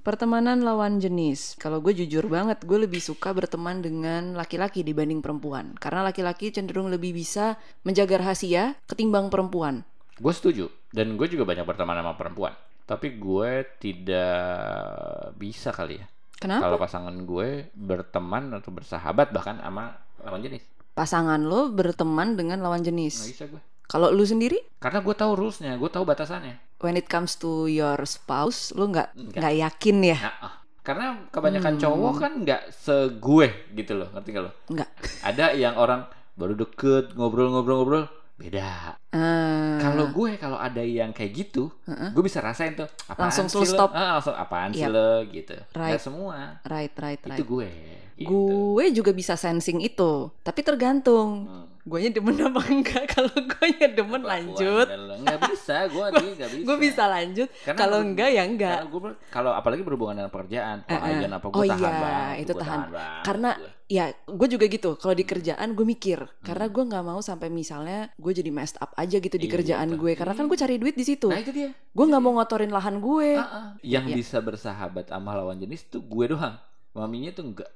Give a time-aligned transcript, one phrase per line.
[0.00, 1.60] Pertemanan lawan jenis.
[1.60, 5.76] Kalau gue jujur banget, gue lebih suka berteman dengan laki-laki dibanding perempuan.
[5.76, 9.84] Karena laki-laki cenderung lebih bisa menjaga rahasia ketimbang perempuan.
[10.16, 10.72] Gue setuju.
[10.88, 12.56] Dan gue juga banyak berteman sama perempuan.
[12.88, 16.06] Tapi gue tidak bisa kali ya.
[16.40, 16.66] Kenapa?
[16.66, 19.92] Kalau pasangan gue berteman atau bersahabat bahkan sama
[20.24, 20.64] lawan jenis.
[20.96, 23.14] Pasangan lo berteman dengan lawan Nggak jenis.
[23.36, 23.62] bisa gue.
[23.90, 26.78] Kalau lu sendiri, Karena gue tahu rulesnya, gue tahu batasannya.
[26.78, 29.52] when it comes to your spouse, lu nggak Nggak.
[29.58, 30.18] yakin ya?
[30.22, 30.54] Nah, ah.
[30.80, 31.82] karena kebanyakan Hmm.
[31.82, 34.50] cowok kan nggak segue gitu loh, ngerti gak lo?
[34.70, 34.88] Nggak.
[35.22, 38.06] Ada yang orang baru deket ngobrol-ngobrol-ngobrol
[38.38, 38.96] beda.
[39.10, 42.08] Ah, Kalau gue kalau ada yang kayak gitu, Heeh.
[42.08, 42.88] gue bisa rasain tuh.
[43.04, 43.92] Apaan Langsung sih stop.
[43.92, 44.94] Ah, langsung apaan sih Yap.
[44.94, 45.52] lo gitu.
[45.74, 45.92] Right.
[45.92, 46.36] Nggak semua.
[46.64, 47.36] right, right, right.
[47.36, 47.68] Itu gue.
[48.16, 48.28] Gitu.
[48.28, 51.44] Gue juga bisa sensing itu, tapi tergantung.
[51.44, 51.66] Hmm.
[51.80, 53.04] Guanya demen apa enggak?
[53.08, 54.86] Kalau guanya demen Kelakuan lanjut.
[55.18, 56.64] Nggak bisa, gue dia nggak bisa.
[56.64, 57.48] gue bisa lanjut.
[57.62, 58.76] Karena Kalau enggak ya enggak.
[58.76, 61.00] Karena gue kalau apalagi berhubungan dengan pekerjaan, Eh, eh.
[61.00, 62.80] klien apa gue Oh tahan iya, banget, itu gue tahan.
[62.86, 63.70] banget Karena gue.
[63.88, 64.90] ya gue juga gitu.
[64.94, 66.74] Kalau di kerjaan gue mikir, karena Hmm.
[66.74, 70.12] gue nggak mau sampai misalnya gue jadi messed up aja gitu di Iya, kerjaan gue.
[70.14, 71.26] Karena kan gue cari duit di situ.
[71.26, 71.72] Nah itu dia.
[71.72, 73.34] Gue nggak mau ngotorin lahan gue.
[73.34, 73.66] Ah, ah.
[73.80, 74.16] Yang Iya.
[74.16, 76.60] bisa bersahabat sama lawan jenis tuh gue doang.
[76.92, 77.70] Maminya tuh enggak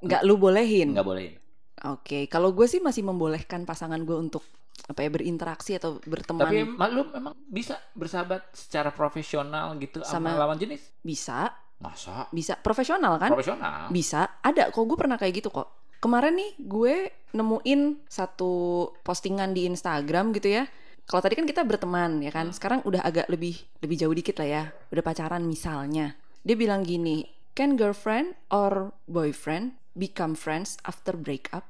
[0.00, 0.90] Nggak lu bolehin.
[0.90, 1.34] enggak bolehin.
[1.88, 4.44] Oke, kalau gue sih masih membolehkan pasangan gue untuk
[4.90, 6.44] apa ya berinteraksi atau berteman.
[6.50, 10.82] Tapi lu memang bisa bersahabat secara profesional gitu sama, Sama- lawan jenis?
[11.00, 12.26] bisa, Masa?
[12.34, 13.30] bisa profesional kan?
[13.32, 13.88] Profesional.
[13.88, 15.68] Bisa, ada kok gue pernah kayak gitu kok.
[16.00, 16.94] Kemarin nih gue
[17.36, 20.64] nemuin satu postingan di Instagram gitu ya.
[21.04, 24.48] Kalau tadi kan kita berteman ya kan, sekarang udah agak lebih lebih jauh dikit lah
[24.48, 24.62] ya,
[24.94, 26.14] udah pacaran misalnya.
[26.40, 31.69] Dia bilang gini, can girlfriend or boyfriend become friends after breakup?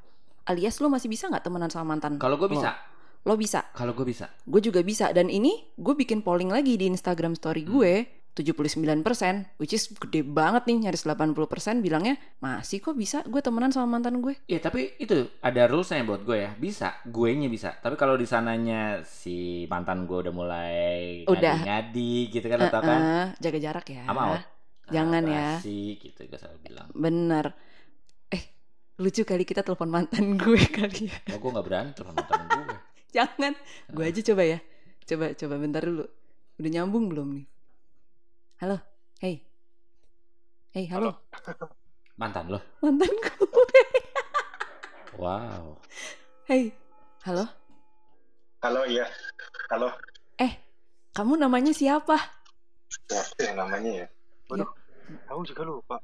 [0.51, 2.19] Alias lo masih bisa nggak temenan sama mantan?
[2.19, 2.75] Kalau gue bisa.
[3.23, 4.33] Lo bisa, Kalau gue bisa.
[4.49, 5.13] gue juga bisa.
[5.15, 10.65] Dan ini gue bikin polling lagi di Instagram story gue, 79%, which is gede banget
[10.65, 14.41] nih, nyaris 80% bilangnya, masih kok bisa gue temenan sama mantan gue.
[14.49, 16.51] Ya tapi itu ada rulesnya buat gue ya.
[16.57, 17.77] Bisa, gue nya bisa.
[17.77, 21.61] Tapi kalau di sananya si mantan gue udah mulai Udah.
[21.61, 22.99] ngadi gitu kan, lo tau kan?
[22.99, 24.09] Eh, jaga jarak ya.
[24.09, 24.43] I'm out.
[24.91, 25.61] Jangan ya.
[25.61, 26.89] basi, gitu gue selalu bilang.
[26.97, 27.53] Bener.
[29.01, 31.17] Eh, lucu kali kita telepon mantan gue kali ya.
[31.33, 32.77] Oh, gue gak berani sama mantan gue.
[33.17, 33.57] Jangan,
[33.89, 34.59] gue aja coba ya.
[35.09, 36.05] Coba, coba bentar dulu.
[36.61, 37.47] Udah nyambung belum nih?
[38.61, 38.77] Halo,
[39.25, 39.41] hey.
[40.77, 41.17] Hey, halo.
[42.21, 42.61] Mantan lo?
[42.85, 43.33] Mantan gue.
[45.21, 45.77] Wow.
[46.49, 46.73] Hey,
[47.29, 47.45] halo.
[48.65, 49.05] Halo iya.
[49.69, 49.93] Halo.
[51.13, 52.17] Kamu namanya siapa?
[52.89, 54.07] Siapa ya namanya ya?
[54.49, 54.71] Waduh.
[55.29, 56.01] Aku juga lupa.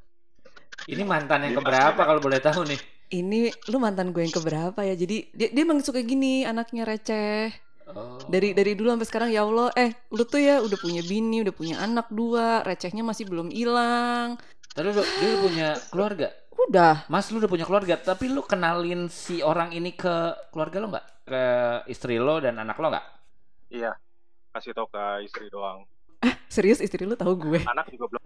[0.87, 2.79] Ini mantan yang keberapa kalau boleh tahu nih?
[3.11, 4.95] Ini lu mantan gue yang keberapa ya?
[4.95, 7.51] Jadi dia dia emang suka gini, anaknya receh.
[7.91, 8.19] Oh.
[8.27, 11.55] Dari dari dulu sampai sekarang ya Allah, eh lu tuh ya udah punya bini, udah
[11.55, 14.39] punya anak dua, recehnya masih belum hilang.
[14.75, 16.29] Tadi lu, dia udah punya keluarga.
[16.67, 17.07] Udah.
[17.11, 21.07] Mas lu udah punya keluarga, tapi lu kenalin si orang ini ke keluarga lo nggak?
[21.27, 21.43] Ke
[21.91, 23.07] istri lo dan anak lo nggak?
[23.71, 23.95] Iya.
[24.55, 25.83] Kasih tau ke istri doang.
[26.47, 27.63] Serius istri lu tahu gue?
[27.67, 28.23] Anak juga belum.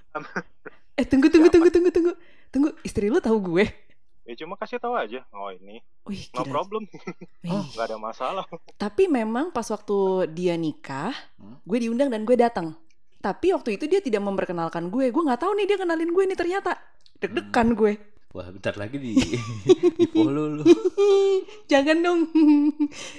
[1.01, 2.13] Eh tunggu tunggu tunggu tunggu tunggu.
[2.51, 3.67] Tunggu, istri lu tahu gue?
[4.23, 5.27] Ya cuma kasih tahu aja.
[5.31, 5.83] Oh ini.
[6.05, 6.87] Wih, No problem.
[7.47, 7.65] Oh.
[7.75, 8.45] Nggak ada masalah.
[8.77, 9.99] Tapi memang pas waktu
[10.31, 11.59] dia nikah, Hmm.
[11.61, 12.75] gue diundang dan gue datang.
[13.19, 15.09] Tapi waktu itu dia tidak memperkenalkan gue.
[15.09, 16.73] Gue nggak tahu nih dia kenalin gue nih ternyata.
[17.19, 17.93] Deg-degan gue.
[18.31, 19.19] Wah, bentar lagi di
[19.99, 20.65] di follow lu.
[21.71, 22.21] Jangan dong.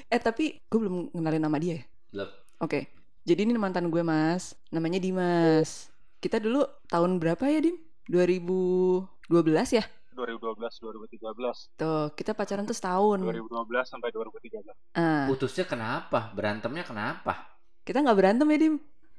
[0.08, 1.76] eh tapi gue belum kenalin nama dia.
[1.76, 1.84] ya.
[2.10, 2.30] Belum.
[2.60, 2.80] Oke.
[3.22, 4.56] Jadi ini mantan gue mas.
[4.72, 5.92] Namanya Dimas.
[6.18, 7.78] Kita dulu tahun berapa ya Dim?
[8.10, 9.86] 2012 ya?
[10.12, 11.80] 2012, 2013.
[11.80, 13.18] Tuh kita pacaran tuh setahun.
[13.22, 14.74] 2012 sampai 2013.
[14.94, 16.30] Ah, Putusnya kenapa?
[16.36, 17.52] Berantemnya kenapa?
[17.82, 18.76] kita nggak berantem ya Dim?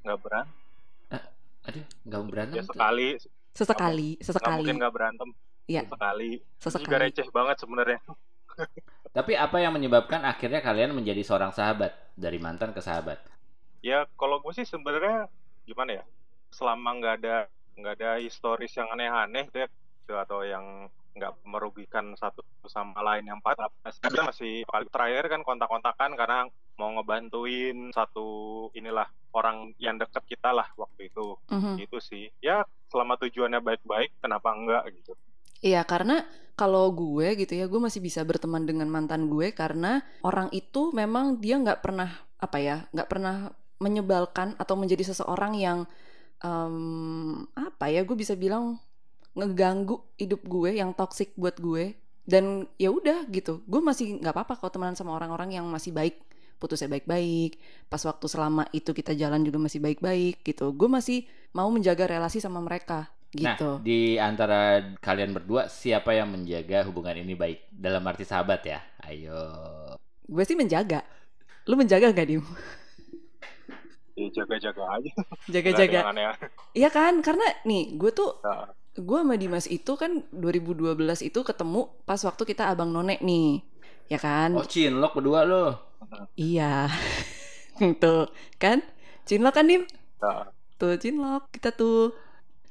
[0.07, 0.63] Nggak berantem.
[1.63, 2.57] Aduh, nggak berantem.
[2.59, 3.09] Ya sekali.
[3.53, 4.59] Sesekali, sesekali.
[4.63, 5.29] mungkin nggak berantem.
[5.67, 5.81] Iya.
[5.87, 6.31] Sekali.
[6.39, 7.03] Itu juga Sesekali.
[7.07, 7.99] receh banget sebenarnya.
[9.15, 13.21] Tapi apa yang menyebabkan akhirnya kalian menjadi seorang sahabat dari mantan ke sahabat?
[13.85, 15.29] Ya kalau gue sih sebenarnya
[15.63, 16.03] gimana ya?
[16.51, 17.35] Selama nggak ada
[17.77, 19.69] nggak ada historis yang aneh-aneh deh
[20.09, 23.69] atau yang nggak merugikan satu sama lain yang patah.
[23.85, 26.49] Kita masih paling terakhir kan kontak-kontakan karena
[26.81, 28.25] mau ngebantuin satu
[28.73, 29.05] inilah
[29.37, 31.37] orang yang deket kita lah waktu itu.
[31.53, 31.77] Mhm.
[31.85, 32.25] Gitu sih.
[32.41, 35.13] Ya selama tujuannya baik-baik, kenapa enggak gitu?
[35.63, 40.53] Iya karena kalau gue gitu ya gue masih bisa berteman dengan mantan gue karena orang
[40.53, 43.49] itu memang dia nggak pernah apa ya nggak pernah
[43.81, 45.89] menyebalkan atau menjadi seseorang yang
[46.43, 48.77] em, apa ya gue bisa bilang
[49.33, 54.59] ngeganggu hidup gue yang toxic buat gue dan ya udah gitu gue masih nggak apa-apa
[54.61, 56.21] kalau temenan sama orang-orang yang masih baik
[56.61, 57.59] putusnya baik-baik
[57.89, 62.39] pas waktu selama itu kita jalan juga masih baik-baik gitu gue masih mau menjaga relasi
[62.39, 63.81] sama mereka gitu.
[63.81, 68.79] Nah, di antara kalian berdua siapa yang menjaga hubungan ini baik dalam arti sahabat ya?
[69.09, 69.41] Ayo.
[70.29, 71.01] Gue sih menjaga.
[71.65, 72.45] Lu menjaga gak, Dim?
[74.13, 75.11] Ya jaga-jaga aja.
[75.53, 75.99] Jaga-jaga.
[76.77, 77.19] Iya kan?
[77.25, 80.93] Karena nih, gue tuh Nah, gue sama Dimas itu kan 2012
[81.25, 83.65] itu ketemu pas waktu kita abang none nih.
[84.11, 84.53] Ya kan?
[84.53, 85.65] Oh, cinlok berdua lo.
[86.37, 86.93] Iya.
[88.03, 88.29] tuh,
[88.61, 88.85] kan?
[89.25, 89.83] Cinlok kan, Dim?
[90.21, 91.49] nah, Tuh, cinlok.
[91.49, 92.13] Kita tuh.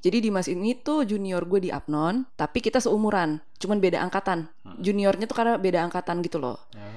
[0.02, 4.50] Jadi Dimas ini tuh junior gue di Apnon, tapi kita seumuran, cuman beda angkatan.
[4.66, 4.74] Hmm.
[4.82, 6.58] Juniornya tuh karena beda angkatan gitu loh.
[6.74, 6.91] Oh.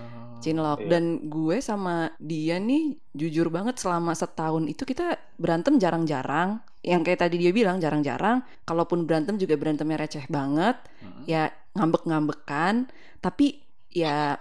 [0.45, 0.89] Cinlok Iya.
[0.93, 6.61] dan gue sama dia nih jujur banget selama setahun itu kita berantem jarang-jarang.
[6.85, 8.45] Yang kayak tadi dia bilang jarang-jarang.
[8.61, 10.77] Kalaupun berantem juga berantemnya receh banget.
[11.01, 11.25] Hmm.
[11.25, 12.85] ya ngambek-ngambekan.
[13.19, 14.37] Tapi ya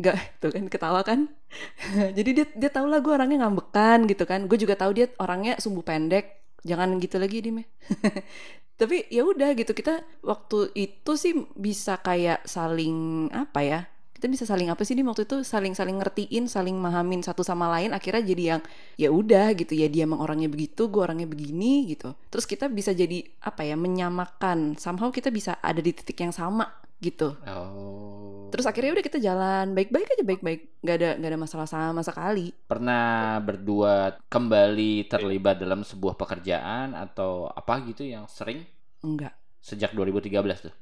[0.00, 1.28] nggak tuh kan ketawa kan?
[2.16, 4.48] Jadi dia dia tahu lah gue orangnya ngambekan gitu kan.
[4.48, 6.40] Gue juga tahu dia orangnya sumbu pendek.
[6.64, 7.66] Jangan gitu lagi Dim ya.
[8.80, 13.80] Tapi ya udah gitu kita waktu itu sih bisa kayak saling apa ya
[14.22, 15.10] kita bisa saling apa sih Dim?
[15.10, 18.62] Waktu itu saling saling ngertiin saling mahamin satu sama lain akhirnya jadi yang
[18.94, 19.90] ya udah gitu ya.
[19.90, 22.14] Dia emang orangnya begitu gue orangnya begini gitu.
[22.30, 24.78] Terus kita bisa jadi apa ya menyamakan.
[24.78, 26.70] Somehow kita bisa ada di titik yang sama
[27.02, 27.34] gitu.
[27.50, 28.46] Oh.
[28.54, 30.60] terus akhirnya udah kita jalan baik-baik aja baik-baik.
[30.86, 32.54] Nggak ada nggak ada masalah sama sekali.
[32.70, 38.62] Pernah berdua kembali terlibat dalam sebuah pekerjaan atau apa gitu yang sering?
[39.02, 40.74] Enggak sejak 2013 tuh?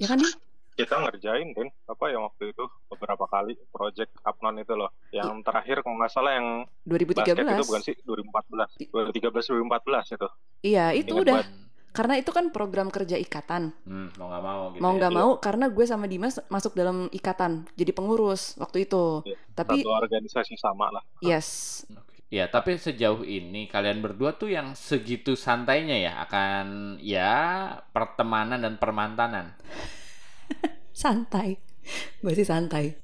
[0.00, 0.47] ya kan Dim?
[0.78, 4.94] Kita ngerjain kan apa yang waktu itu beberapa kali project Apnon itu loh.
[5.10, 6.46] Yang terakhir kalau nggak salah yang
[6.86, 8.86] basket itu 2013 bukan sih 2014.
[8.86, 10.28] 2013 2014 itu.
[10.60, 11.50] iya itu Ingat udah banget.
[11.88, 14.80] karena itu kan program kerja ikatan Hmm, mau nggak mau gitu.
[14.80, 14.96] mau ya.
[14.96, 19.82] nggak mau karena gue sama Dimas masuk dalam ikatan jadi pengurus waktu itu Iya, tapi
[19.82, 21.02] Satu organisasi sama lah.
[21.18, 21.82] yes.
[22.28, 26.66] Ya, tapi sejauh ini kalian berdua tuh yang segitu santainya ya akan
[27.00, 27.32] ya
[27.88, 29.56] pertemanan dan permantanan.
[30.98, 31.62] Santai
[32.20, 32.98] gue sih santai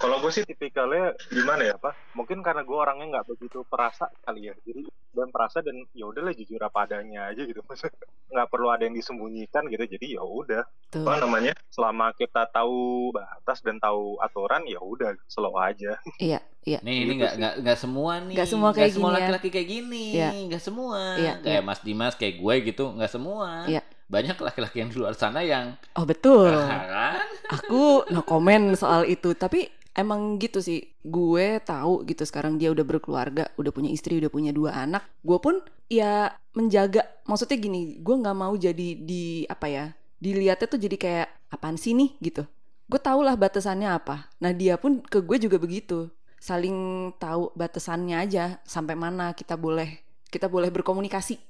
[0.00, 1.92] Kalau gue sih tipikalnya gimana ya pak?
[2.16, 4.56] Mungkin karena gue orangnya nggak begitu perasa kali ya.
[4.64, 7.60] Jadi dan perasa dan ya udahlah jujur apa adanya aja gitu.
[7.68, 9.84] Maksudnya nggak perlu ada yang disembunyikan gitu.
[9.84, 10.64] Jadi ya udah.
[10.88, 11.52] tuh Apa namanya?
[11.68, 16.00] Selama kita tahu batas dan tahu aturan ya udah slow aja.
[16.16, 17.38] iya iya Nih ini Gitu nggak sih.
[17.44, 18.34] nggak nggak semua nih.
[18.40, 19.20] Nggak semua kayak semua gini ya.
[19.20, 20.04] laki-laki kayak gini.
[20.16, 20.28] Iya.
[20.48, 21.00] Nggak semua.
[21.20, 21.68] Iya, Kayak iya.
[21.68, 23.68] Mas Dimas kayak gue gitu nggak semua.
[23.68, 23.84] Iya.
[24.10, 26.50] Banyak laki-laki yang di luar sana yang oh betul.
[26.50, 27.22] Kan?
[27.46, 30.90] aku no comment soal itu tapi emang gitu sih.
[31.06, 35.06] Gue tahu gitu sekarang dia udah berkeluarga udah punya istri udah punya dua anak.
[35.22, 37.06] Gue pun ya menjaga.
[37.22, 39.84] Maksudnya gini gue nggak mau jadi di apa ya
[40.18, 42.10] dilihatnya tuh jadi kayak apaan sih nih?
[42.18, 42.42] gitu.
[42.90, 44.26] Gue tau lah batasannya apa.
[44.42, 46.10] Nah dia pun ke gue juga begitu.
[46.42, 51.49] Saling tahu batasannya aja sampai mana kita boleh kita boleh berkomunikasi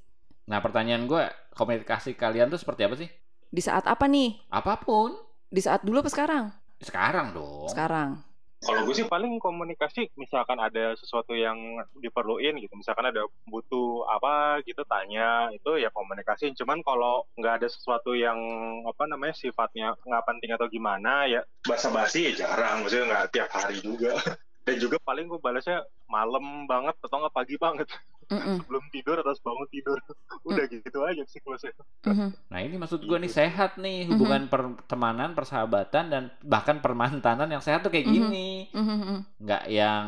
[0.50, 1.22] Nah pertanyaan gue
[1.54, 3.10] komunikasi kalian tuh seperti apa sih?
[3.50, 5.10] di saat apa nih Apa pun.
[5.50, 6.44] di saat dulu apa sekarang
[6.78, 7.66] Sekarang dong.
[7.66, 8.22] sekarang
[8.60, 11.56] Kalau gue sih paling komunikasi misalkan ada sesuatu yang
[11.96, 16.52] diperluin gitu, misalkan ada butuh apa gitu tanya itu ya komunikasi.
[16.52, 18.36] Cuman kalau nggak ada sesuatu yang
[18.84, 23.80] apa namanya sifatnya nggak penting atau gimana ya basa-basi ya jarang, maksudnya nggak tiap hari
[23.80, 24.12] juga.
[24.70, 27.86] Dan juga paling gue balasnya malam banget atau nggak pagi banget
[28.26, 29.98] Mm-mm, sebelum tidur atau bangun tidur.
[30.48, 31.74] Udah gitu aja siklusnya.
[32.04, 32.30] mhm.
[32.46, 37.80] Nah ini maksud gue nih sehat nih hubungan pertemanan, persahabatan dan bahkan permantanan yang sehat
[37.80, 38.14] tuh kayak Mhm.
[38.14, 38.48] gini.
[38.70, 39.18] Mhm, mhm.
[39.40, 40.06] Nggak yang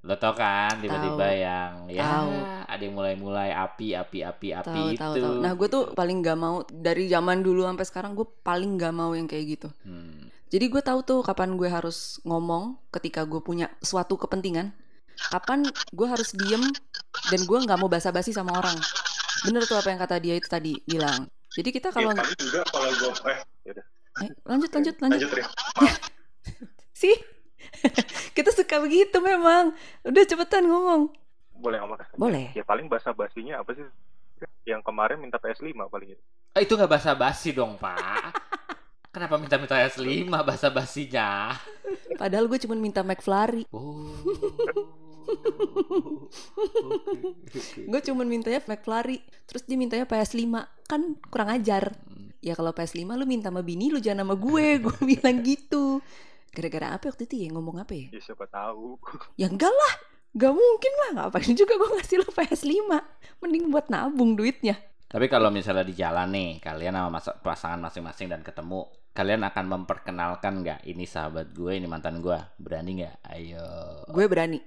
[0.00, 2.30] lo tau kan tiba-tiba yang ya Tahu.
[2.66, 4.98] ada yang mulai-mulai api api api api tahu itu.
[4.98, 8.74] tahu tahu nah gue tuh paling nggak mau dari zaman dulu sampai sekarang gue paling
[8.74, 10.32] nggak mau yang kayak gitu Hmm.
[10.50, 14.74] Jadi gue tahu tuh kapan gue harus ngomong ketika gue punya suatu kepentingan
[15.28, 16.64] kapan gue harus diem
[17.28, 18.76] dan gue nggak mau basa-basi sama orang
[19.42, 22.60] bener tuh apa yang kata dia itu tadi bilang jadi kita kalau Ya, paling juga
[22.66, 23.84] kalau gue eh yaudah.
[24.20, 25.46] eh, lanjut lanjut lanjut lanjut Rin.
[27.00, 27.16] sih
[28.36, 31.12] kita suka begitu memang udah cepetan ngomong
[31.52, 32.00] Boleh ngomong?
[32.16, 33.84] boleh Ya paling basa basinya apa sih?
[34.64, 36.22] Yang kemarin minta PS5 paling itu.
[36.56, 38.32] Eh, itu nggak basa-basi dong pak.
[39.10, 41.58] Kenapa minta-minta S5 basa-basinya?
[42.14, 43.66] padahal gue cuma minta McFlurry.
[43.74, 44.14] Oh.
[47.90, 50.46] gue cuma mintanya McFlurry terus dia mintanya PS5
[50.86, 51.90] kan kurang ajar.
[52.40, 54.66] Ya kalau PS5 lu minta sama bini lu jangan sama gue.
[54.86, 56.00] Gue bilang gitu.
[56.50, 57.48] Gara-gara apa waktu itu ya?
[57.52, 58.08] Ngomong apa ya?
[58.16, 58.96] Ya siapa tahu.
[59.36, 59.94] ya enggak lah.
[60.38, 61.10] Gak mungkin lah.
[61.20, 62.72] Ngapain juga gue ngasih lo PS5
[63.44, 64.78] mending buat nabung duitnya.
[65.10, 70.62] Tapi kalau misalnya di jalan nih, kalian sama pasangan masing-masing dan ketemu, kalian akan memperkenalkan
[70.62, 73.16] nggak ini sahabat gue, ini mantan gue, berani nggak?
[73.26, 73.66] Ayo,
[74.06, 74.58] gue berani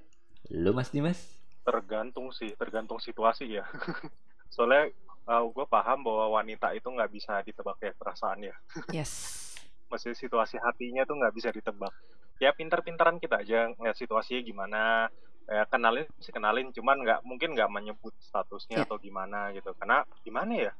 [0.51, 1.19] lu mas Dimas?
[1.63, 3.63] Tergantung sih, tergantung situasi ya.
[4.53, 4.91] Soalnya
[5.23, 8.53] gue paham bahwa wanita itu nggak bisa ditebak ya perasaannya.
[8.95, 9.39] Yes.
[9.87, 11.93] Maksudnya situasi hatinya tuh nggak bisa ditebak.
[12.41, 14.83] Ya pintar-pintaran kita aja ngeliat situasinya gimana.
[15.43, 18.83] Ya kenalin sih kenalin, cuman nggak mungkin nggak menyebut statusnya Ya.
[18.87, 19.75] atau gimana gitu.
[19.75, 20.71] Karena gimana ya?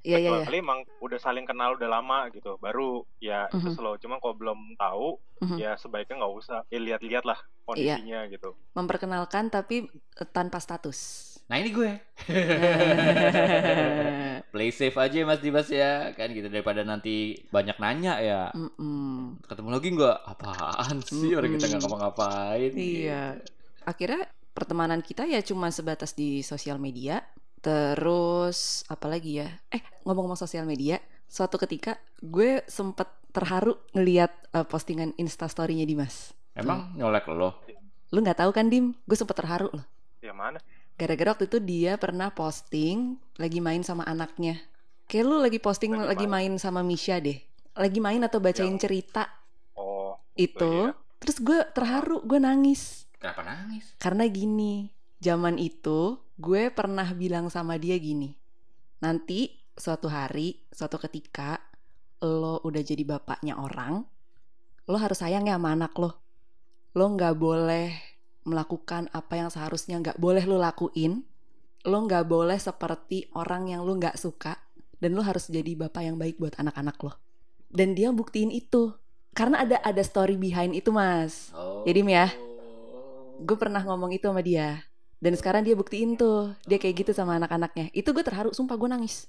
[0.00, 0.30] Iya, iya, iya.
[0.40, 3.76] Kecuali emang udah saling kenal udah lama gitu, baru ya itu Mhm.
[3.76, 3.94] slow.
[4.00, 5.56] Cuma kalau belum tahu, Mhm.
[5.60, 6.58] ya sebaiknya nggak usah.
[6.72, 7.38] Ya lihat-lihat lah
[7.68, 8.56] kondisinya gitu.
[8.72, 11.28] Memperkenalkan tapi eh, tanpa status.
[11.46, 11.90] Nah ini gue.
[14.50, 18.42] Play safe aja Mas Dimas ya kan gitu daripada nanti banyak nanya ya.
[18.54, 19.38] Mm-mm.
[19.44, 20.18] Ketemu lagi nggak?
[20.24, 21.90] Apaan sih orang kita nggak Mm-mm.
[21.90, 22.70] ngapa-ngapain?
[22.72, 23.24] Iya.
[23.90, 24.22] Akhirnya
[24.54, 27.26] pertemanan kita ya cuma sebatas di sosial media.
[27.60, 29.48] Terus apalagi ya?
[29.68, 36.30] Eh ngomong-ngomong sosial media, suatu ketika gue sempet terharu ngeliat eh, postingan instastorynya Dimas.
[36.54, 37.58] Emang nyolek lo?
[38.10, 38.94] Lu nggak tahu kan Dim?
[39.06, 39.86] Gue sempet terharu loh.
[40.22, 40.58] Ya mana?
[40.94, 44.58] Gara-gara waktu itu dia pernah posting lagi main sama anaknya.
[45.08, 47.38] Kayak lu lagi posting Lagi lagi main sama Misha deh.
[47.74, 49.24] Lagi main atau bacain Yang- cerita
[49.74, 50.90] Oh, itu.
[50.90, 50.94] iya.
[51.20, 53.04] Terus gue terharu, gue nangis.
[53.20, 53.84] Kenapa nangis?
[54.00, 54.88] Karena gini,
[55.20, 58.32] zaman itu gue pernah bilang sama dia gini.
[59.04, 61.60] Nanti suatu hari, suatu ketika
[62.24, 64.08] lo udah jadi bapaknya orang,
[64.88, 66.16] lo harus sayang ya sama anak lo.
[66.96, 67.92] Lo nggak boleh
[68.48, 71.20] melakukan apa yang seharusnya nggak boleh lo lakuin.
[71.84, 74.56] Lo nggak boleh seperti orang yang lo nggak suka.
[74.96, 77.12] Dan lo harus jadi bapak yang baik buat anak-anak lo.
[77.68, 78.96] Dan dia buktiin itu.
[79.36, 81.52] Karena ada ada story behind itu mas.
[81.56, 81.86] Oh.
[81.86, 82.28] Jadi, ya.
[83.40, 84.84] Gue pernah ngomong itu sama dia.
[85.20, 87.92] Dan sekarang dia buktiin tuh dia kayak gitu sama anak-anaknya.
[87.92, 89.28] Itu gue terharu sumpah gue nangis.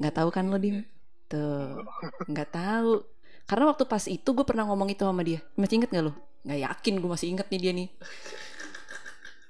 [0.00, 0.84] Nggak tahu kan lo dim?
[1.28, 1.80] Tuh
[2.28, 3.04] nggak tahu.
[3.48, 5.40] Karena waktu pas itu gue pernah ngomong itu sama dia.
[5.56, 6.12] Masih inget nggak lo?
[6.44, 7.88] Nggak yakin gue masih inget nih dia nih.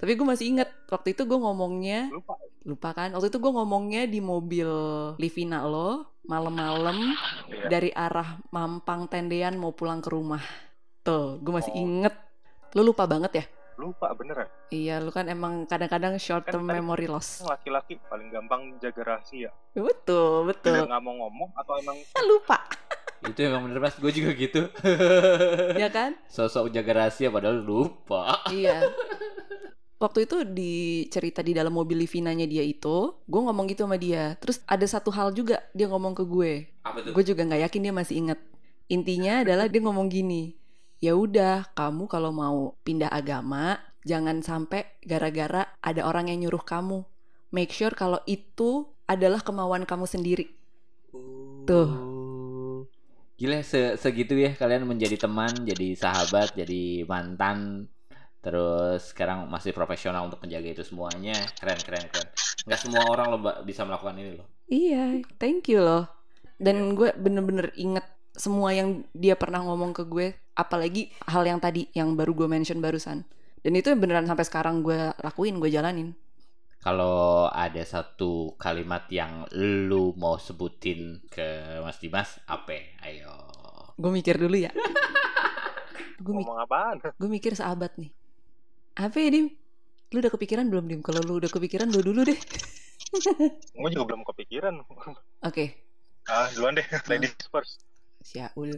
[0.01, 2.33] Tapi gue masih inget waktu itu gue ngomongnya lupa.
[2.65, 3.09] lupa kan?
[3.13, 4.69] Waktu itu gue ngomongnya di mobil
[5.21, 6.97] Livina lo malam-malam
[7.51, 7.67] Iya.
[7.67, 10.41] dari arah Mampang Tendean mau pulang ke rumah.
[11.03, 11.83] Tuh gue masih Oh.
[11.83, 12.15] inget.
[12.73, 14.47] Lu lupa banget ya Lupa bener ya.
[14.69, 17.41] Iya, lu kan emang kadang-kadang short term Kan tadi- memory loss.
[17.41, 19.49] Laki-laki paling gampang jaga rahasia.
[19.71, 20.85] Betul, betul.
[20.85, 21.97] nggak mau ngomong atau emang
[22.29, 22.59] Lupa,
[23.21, 24.61] Itu emang bener mas, gue juga gitu.
[25.81, 26.17] ya kan?
[26.25, 28.41] Sosok jaga rahasia padahal lupa.
[28.49, 28.81] iya.
[30.01, 30.73] Waktu itu di
[31.13, 34.33] cerita di dalam mobil Livinanya dia itu, gue ngomong gitu sama dia.
[34.41, 36.73] Terus ada satu hal juga dia ngomong ke gue.
[36.81, 37.13] Apa tuh?
[37.13, 38.39] Gue juga nggak yakin dia masih inget.
[38.89, 40.57] Intinya adalah dia ngomong gini,
[41.01, 47.01] ya udah kamu kalau mau pindah agama jangan sampai gara-gara ada orang yang nyuruh kamu.
[47.51, 50.45] Make sure kalau itu adalah kemauan kamu sendiri.
[51.67, 51.91] Tuh.
[53.35, 57.89] Gila se segitu ya kalian menjadi teman, jadi sahabat, jadi mantan,
[58.45, 61.33] terus sekarang masih profesional untuk menjaga itu semuanya.
[61.57, 62.29] Keren keren keren.
[62.69, 64.47] Nggak semua orang lo bisa melakukan ini loh.
[64.69, 66.05] Iya, thank you loh.
[66.61, 71.87] Dan gue bener-bener inget semua yang dia pernah ngomong ke gue, apalagi hal yang tadi
[71.95, 73.23] yang baru gue mention barusan.
[73.61, 76.15] Dan itu beneran sampai sekarang gue lakuin, gue jalanin.
[76.81, 82.73] Kalau ada satu kalimat yang lu mau sebutin ke Mas Dimas, apa?
[83.05, 83.29] Ayo.
[84.01, 84.73] Gue mikir dulu ya.
[86.25, 86.97] gue, mi- ngomong apaan?
[87.05, 88.09] gue mikir sahabat nih.
[88.97, 89.47] Apa ya, Dim?
[90.11, 91.01] Lu udah kepikiran belum, Dim?
[91.05, 92.39] Kalau lu udah kepikiran, lu dulu deh.
[93.77, 94.73] Gue juga belum kepikiran.
[95.45, 95.65] Oke,
[96.29, 96.85] Ah, duluan deh.
[97.09, 97.81] Ladies first.
[98.21, 98.71] Syaul.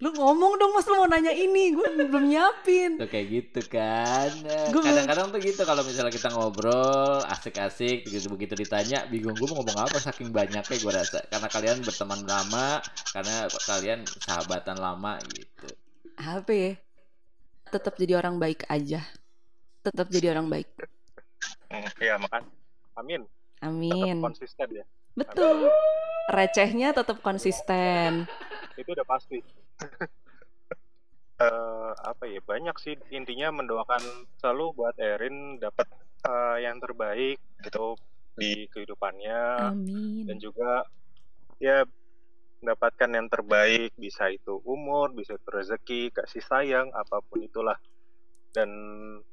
[0.00, 0.88] Lu ngomong dong, Mas.
[0.88, 1.76] Lu mau nanya ini.
[1.76, 2.96] Gue belum nyiapin.
[2.96, 4.32] Tuh kayak gitu kan.
[4.72, 9.76] Kadang-kadang tuh gitu kalau misalnya kita ngobrol asik-asik begitu begitu ditanya bingung gue mau ngomong
[9.84, 12.80] apa saking banyaknya gue rasa karena kalian berteman lama
[13.12, 13.36] karena
[13.68, 15.68] kalian sahabatan lama gitu.
[16.16, 16.72] Apa ya?
[17.68, 19.04] Tetap jadi orang baik aja.
[19.84, 20.68] Tetap jadi orang baik.
[21.68, 22.42] Hmm, Iya, makan.
[22.96, 23.20] Amin.
[23.28, 24.16] Tetap Amin.
[24.24, 24.84] konsisten ya.
[25.12, 25.68] Betul.
[26.30, 28.30] Recehnya tetap konsisten.
[28.78, 29.38] Itu udah pasti.
[31.40, 35.88] Eh, apa ya banyak sih intinya mendoakan selalu buat Erin dapat
[36.28, 37.96] eh, yang terbaik gitu
[38.36, 40.28] di kehidupannya Amin.
[40.28, 40.84] dan juga
[41.56, 41.88] ya
[42.60, 47.80] mendapatkan yang terbaik bisa itu umur bisa itu rezeki kasih sayang apa pun itulah
[48.52, 48.68] dan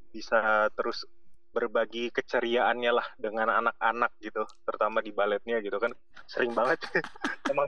[0.08, 1.04] bisa terus
[1.48, 5.90] berbagi keceriaannya lah dengan anak-anak gitu terutama di baletnya gitu kan
[6.24, 6.76] sering banget
[7.50, 7.66] emang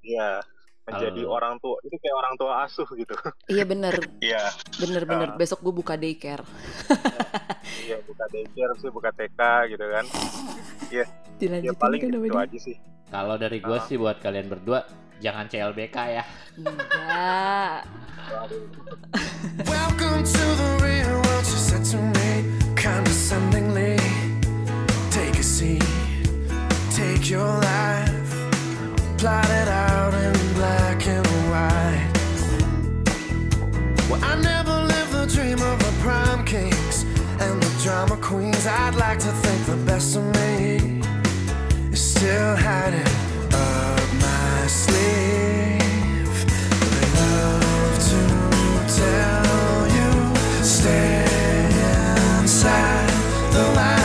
[0.00, 0.42] ya
[0.82, 1.32] menjadi Halo.
[1.32, 3.14] orang tua itu kayak orang tua asuh gitu
[3.46, 4.42] Iya bener, iya
[4.74, 5.28] bener bener.
[5.28, 5.36] Ah.
[5.36, 6.42] Besok gue buka daycare.
[7.86, 10.04] iya buka daycare sih buka TK gitu kan
[10.90, 11.04] ya
[11.36, 12.42] Dilanjutin paling kan dia.
[12.42, 13.84] aja sih Kalau dari gue Ah.
[13.84, 14.82] sih buat kalian berdua
[15.20, 16.24] jangan CLBK ya.
[16.56, 17.84] Enggak.
[19.62, 20.79] Welcome to the
[22.90, 23.39] kind of sound.
[53.52, 53.99] the light.